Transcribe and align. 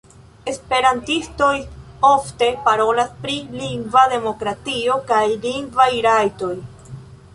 Esperantistoj 0.51 1.49
ofte 2.09 2.49
parolas 2.69 3.13
pri 3.27 3.35
lingva 3.59 4.07
demokratio 4.17 4.97
kaj 5.13 5.23
lingvaj 5.45 5.91
rajtoj. 6.09 6.53